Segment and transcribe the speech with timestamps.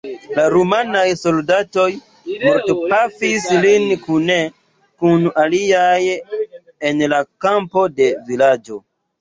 [0.35, 1.83] La rumanaj soldatoj
[2.29, 4.39] mortpafis lin kune
[5.05, 6.01] kun aliaj
[6.91, 8.85] en la kampo de vilaĝo.